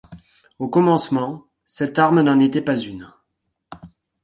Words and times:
Au 0.57 0.67
commencement, 0.67 1.45
cette 1.67 1.99
arme 1.99 2.21
n'en 2.21 2.39
était 2.39 2.63
pas 2.63 2.75
une. 2.75 3.11